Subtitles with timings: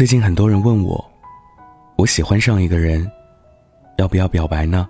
[0.00, 1.10] 最近很多人问我，
[1.96, 3.06] 我喜欢上一个人，
[3.98, 4.88] 要不要表白呢？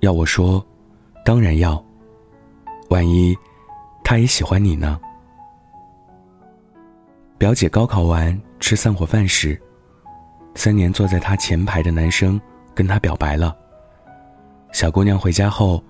[0.00, 0.64] 要我说，
[1.22, 1.84] 当然要。
[2.88, 3.36] 万一
[4.02, 4.98] 他也喜欢你呢？
[7.36, 9.60] 表姐高考完吃散伙饭时，
[10.54, 12.40] 三年坐在她前排的男生
[12.74, 13.54] 跟她表白了。
[14.72, 15.84] 小姑娘回家后，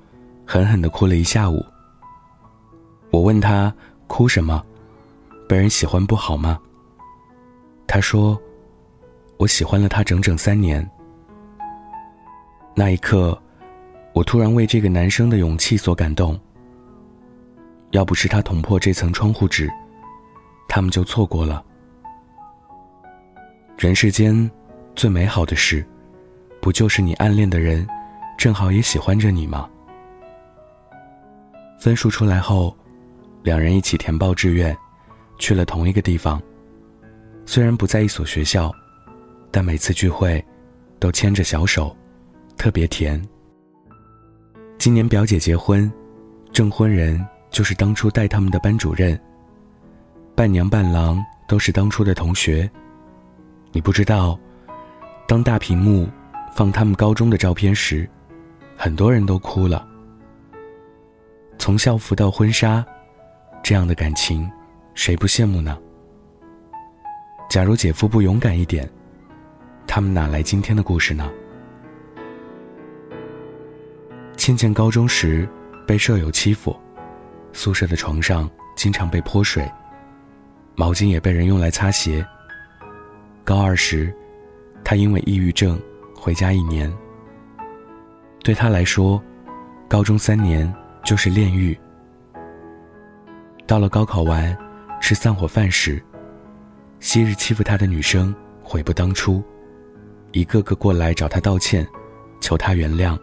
[0.45, 1.65] 狠狠的哭了一下午。
[3.13, 3.73] 我问她
[4.09, 4.61] 哭什么？
[5.49, 6.59] 被人喜欢不好吗？
[7.93, 8.41] 她说
[9.37, 10.83] ：“我喜欢了他整整三年。”
[12.75, 13.39] 那一刻，
[14.14, 16.41] 我突然为这个男生的勇气所感动。
[17.91, 19.71] 要不是他捅破这层窗户纸，
[20.67, 21.63] 他们就错过了。
[23.77, 24.50] 人世间
[24.97, 25.85] 最美好的事，
[26.63, 27.86] 不就是你暗恋的人，
[28.39, 29.69] 正好也喜欢着你吗？
[31.79, 32.75] 分数出来后，
[33.42, 34.75] 两人一起填报志愿，
[35.39, 36.42] 去了同一个地方。
[37.45, 38.73] 虽然不在一所学校，
[39.50, 40.44] 但每次聚会，
[40.98, 41.97] 都牵着小手，
[42.56, 43.22] 特别甜。
[44.78, 45.91] 今年表姐结婚，
[46.53, 47.25] 证婚人。
[47.53, 49.20] 就是当初带他们的班主任，
[50.34, 52.66] 伴娘伴郎都是当初的同学。
[53.72, 54.41] 你不知道，
[55.28, 56.09] 当大屏幕
[56.55, 58.09] 放他们高中的照片时，
[58.75, 59.86] 很多人都哭了。
[61.59, 62.83] 从校服到婚纱，
[63.62, 64.50] 这样的感情，
[64.94, 65.78] 谁不羡慕呢？
[67.53, 68.89] 假如姐夫不勇敢一点，
[69.86, 71.31] 他们哪来今天的故事呢？
[74.39, 75.47] 倩倩高中时
[75.86, 76.75] 被舍友欺负。
[77.53, 79.70] 宿舍的床上经常被泼水，
[80.77, 82.27] 毛巾也被人用来擦鞋。
[83.44, 84.11] 高二时，
[84.83, 85.78] 他因为抑郁症
[86.16, 86.91] 回家一年。
[88.42, 89.22] 对他来说，
[89.91, 91.78] 高中三年就是炼狱。
[93.66, 94.56] 到了高考完，
[95.03, 96.03] 吃散伙饭时，
[97.03, 99.42] 昔日欺负他的女生悔不当初，
[100.31, 101.84] 一个个过来找他道歉，
[102.41, 103.19] 求他原谅。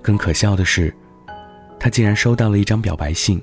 [0.00, 0.94] 更可笑的是。
[1.80, 3.42] 他竟然收到了一张表白信。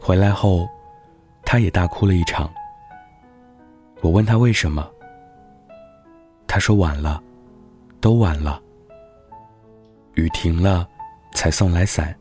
[0.00, 0.68] 回来后，
[1.44, 2.52] 他也大哭了一场。
[4.00, 4.90] 我问他为什么，
[6.48, 7.22] 他说晚了，
[8.00, 8.60] 都晚了。
[10.14, 10.84] 雨停了，
[11.32, 12.12] 才送来伞；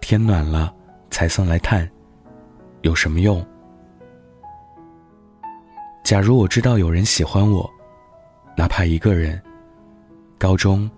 [0.00, 0.72] 天暖了，
[1.10, 1.90] 才送来炭，
[2.82, 3.44] 有什么用？
[6.10, 7.72] 假如我知道有人喜欢我，
[8.56, 9.40] 哪怕一个人，
[10.38, 10.90] 高中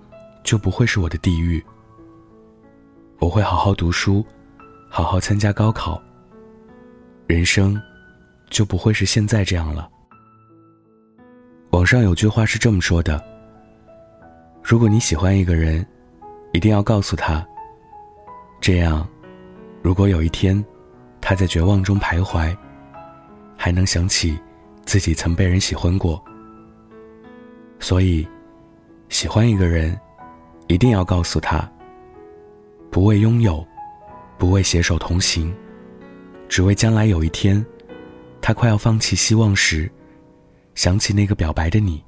[0.42, 1.62] 就不会是我的地狱。
[3.18, 4.24] 我会好好读书，
[4.88, 6.02] 好好参加高考。
[7.26, 7.78] 人生
[8.48, 9.86] 就不会是现在这样了。
[11.72, 13.22] 网上有句话是这么说的：
[14.62, 15.86] 如果你喜欢一个人，
[16.54, 17.46] 一定要告诉他。
[18.62, 19.06] 这样，
[19.82, 20.64] 如果有一天
[21.20, 22.56] 他在绝望中徘徊，
[23.58, 24.40] 还能想起
[24.92, 26.22] 自己曾被人喜欢过。
[27.80, 28.28] 所以，
[29.08, 29.98] 喜欢一个人，
[30.66, 31.66] 一定要告诉他。
[32.90, 33.66] 不为拥有，
[34.36, 35.50] 不为携手同行，
[36.46, 37.64] 只为将来有一天，
[38.42, 39.90] 他快要放弃希望时，
[40.74, 42.04] 想起那个表白的你，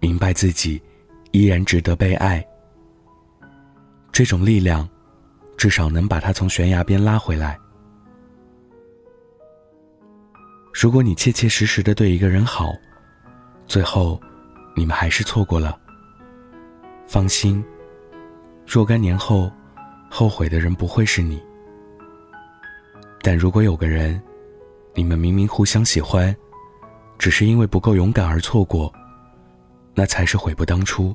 [0.00, 0.82] 明白自己
[1.30, 2.44] 依然值得被爱。
[4.10, 4.88] 这种力量，
[5.56, 7.56] 至少能把他从悬崖边拉回来。
[10.78, 12.70] 如果你切切实实的对一个人好，
[13.66, 14.20] 最后
[14.76, 15.80] 你们还是错过了，
[17.06, 17.64] 放心，
[18.66, 19.50] 若干年后。
[20.08, 21.42] 后悔的人不会是你，
[23.22, 24.22] 但如果有个人，
[24.94, 26.34] 你们明明互相喜欢，
[27.18, 28.90] 只是因为不够勇敢而错过，
[29.94, 31.14] 那才是悔不当初。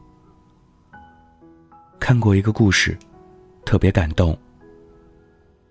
[2.02, 2.98] 看过一个故事，
[3.64, 4.38] 特别感动。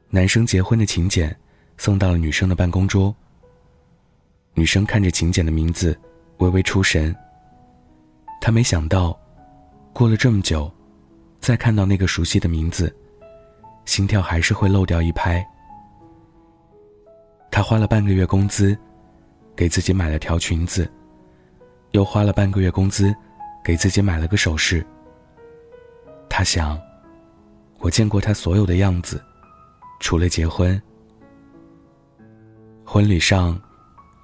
[0.09, 1.37] 男生结婚的请柬
[1.77, 3.15] 送到了女生的办公桌，
[4.55, 5.99] 女生看着请柬的名字，
[6.39, 7.15] 微微出神。
[8.41, 9.19] 她没想到，
[9.93, 10.71] 过了这么久，
[11.41, 12.95] 再看到那个熟悉的名字。
[13.87, 15.45] 心跳还是会漏掉一拍。
[17.51, 18.77] 他花了半个月工资，
[19.57, 20.89] 给自己买了条裙子，
[21.93, 23.13] 又花了半个月工资，
[23.65, 24.87] 给自己买了个首饰。
[26.29, 26.79] 他想，
[27.79, 29.21] 我见过他所有的样子，
[29.99, 30.81] 除了结婚。
[32.85, 33.61] 婚礼上，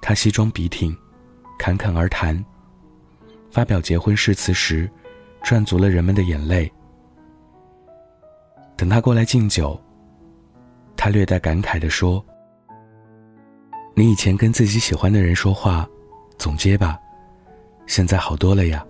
[0.07, 0.95] 他西装笔挺，
[1.59, 2.41] 侃侃而谈。
[3.51, 4.89] 发表结婚誓词时，
[5.43, 6.71] 赚足了人们的眼泪。
[8.77, 9.77] 等他过来敬酒，
[10.95, 12.25] 他略带感慨地说
[13.95, 15.85] ：“你以前跟自己喜欢的人说话，
[16.37, 16.97] 总结吧，
[17.85, 18.87] 现在好多了呀。”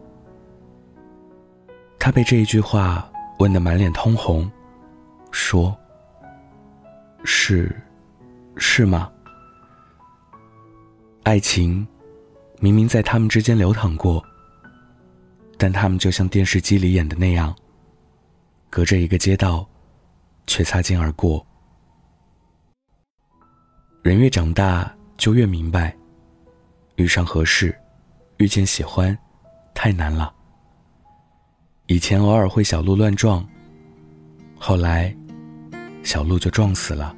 [1.97, 4.47] 他被这一句话问得满脸通红，
[5.31, 5.75] 说
[7.25, 7.75] ：“是，
[8.55, 9.11] 是吗？
[11.27, 11.85] 爱情
[12.61, 14.23] 明明在他们之间流淌过，
[15.57, 17.53] 但他们就像电视机里演的那样，
[18.69, 19.67] 隔着一个街道，
[20.45, 21.45] 却擦肩而过。
[24.03, 25.93] 人越长大，就越明白，
[26.95, 27.77] 遇上合适，
[28.37, 29.15] 遇见喜欢，
[29.73, 30.33] 太难了。
[31.87, 33.45] 以前偶尔会小鹿乱撞，
[34.57, 35.13] 后来，
[36.03, 37.13] 小鹿就撞死了。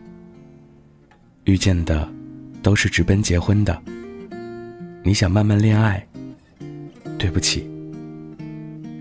[1.44, 2.12] 遇见的，
[2.64, 3.80] 都是直奔结婚的。
[5.10, 6.08] 你想慢慢恋爱，
[7.18, 7.68] 对不起，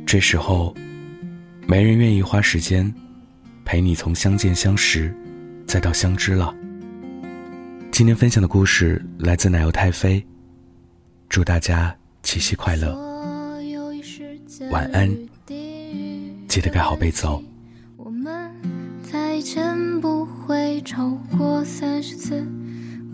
[0.06, 0.74] 这时候，
[1.66, 2.90] 没人愿意花时间，
[3.62, 5.14] 陪你从相见相识，
[5.66, 6.56] 再到相知了。
[7.90, 10.26] 今天分享的故事来自奶油太妃，
[11.28, 12.98] 祝大家七夕快乐，
[14.70, 15.14] 晚安，
[16.48, 17.42] 记得盖好被子哦。
[17.98, 18.50] 我们
[19.02, 22.42] 再见不会超过三十次，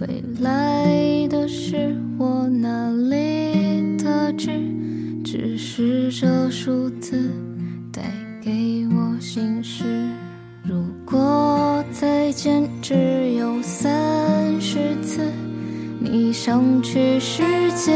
[0.06, 4.50] 未来的事我哪里得知？
[5.24, 7.30] 只是这数字
[7.90, 8.02] 带
[8.42, 9.84] 给我心事。
[10.62, 14.60] 如果再见只有三。
[14.60, 15.22] 十次，
[16.00, 17.42] 你想去世
[17.74, 17.92] 界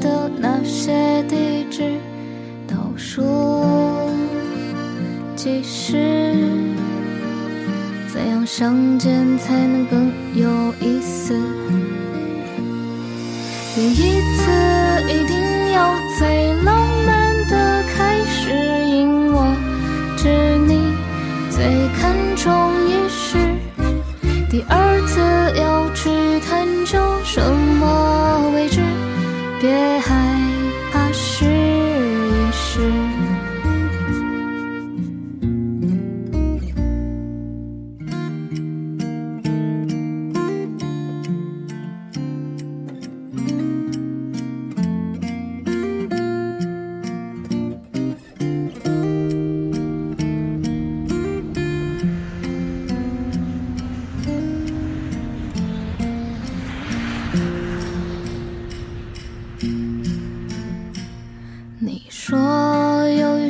[0.00, 1.94] 的那些地址，
[2.66, 3.22] 倒数
[5.36, 6.29] 计时，
[8.52, 11.32] 相见才能更有意思？
[13.76, 14.69] 第一次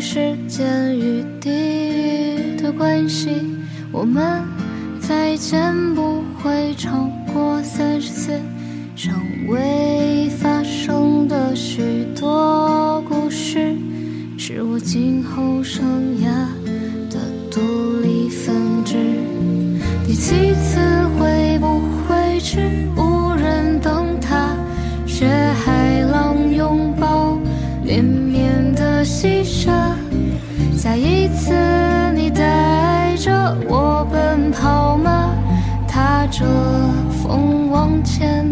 [0.01, 3.29] 时间与地域的关系
[3.93, 4.43] 我们
[4.99, 8.41] 再见不会超过三十次，
[8.97, 9.15] 尚
[9.47, 11.83] 未发生的许
[12.19, 13.77] 多故事，
[14.39, 15.85] 是我今后生
[16.23, 16.29] 涯
[17.11, 17.21] 的
[17.51, 17.61] 独
[18.01, 18.97] 立分支。
[20.07, 20.55] 第七
[33.69, 35.35] 我奔跑吗？
[35.87, 36.45] 踏着
[37.23, 38.50] 风往前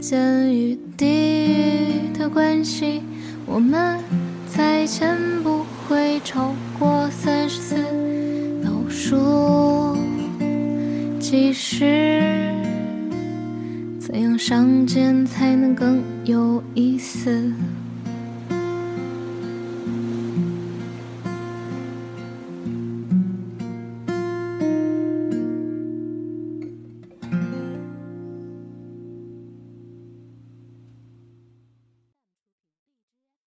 [0.00, 3.02] 天与地的关系
[3.44, 3.98] 我们
[4.46, 7.76] 再见不会超过三十次，
[8.64, 9.96] 倒数
[11.18, 12.52] 计时，
[13.98, 17.52] 怎样相见才能更有意思？